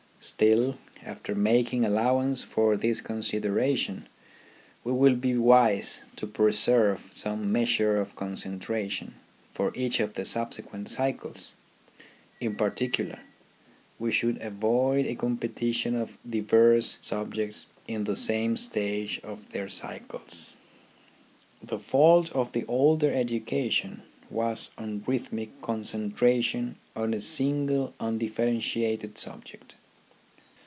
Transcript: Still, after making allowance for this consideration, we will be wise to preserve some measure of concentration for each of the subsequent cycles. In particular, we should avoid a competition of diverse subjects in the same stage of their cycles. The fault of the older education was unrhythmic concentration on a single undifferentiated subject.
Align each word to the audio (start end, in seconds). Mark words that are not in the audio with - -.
Still, 0.23 0.77
after 1.03 1.33
making 1.33 1.83
allowance 1.83 2.43
for 2.43 2.77
this 2.77 3.01
consideration, 3.01 4.07
we 4.83 4.91
will 4.91 5.15
be 5.15 5.35
wise 5.35 6.03
to 6.17 6.27
preserve 6.27 7.09
some 7.11 7.51
measure 7.51 7.97
of 7.99 8.15
concentration 8.15 9.15
for 9.51 9.73
each 9.75 9.99
of 9.99 10.13
the 10.13 10.23
subsequent 10.23 10.89
cycles. 10.89 11.55
In 12.39 12.55
particular, 12.55 13.17
we 13.97 14.11
should 14.11 14.39
avoid 14.43 15.07
a 15.07 15.15
competition 15.15 15.95
of 15.95 16.19
diverse 16.29 16.99
subjects 17.01 17.65
in 17.87 18.03
the 18.03 18.15
same 18.15 18.57
stage 18.57 19.19
of 19.23 19.51
their 19.51 19.69
cycles. 19.69 20.57
The 21.63 21.79
fault 21.79 22.31
of 22.33 22.51
the 22.51 22.63
older 22.67 23.11
education 23.11 24.03
was 24.29 24.69
unrhythmic 24.77 25.49
concentration 25.63 26.75
on 26.95 27.15
a 27.15 27.19
single 27.19 27.95
undifferentiated 27.99 29.17
subject. 29.17 29.73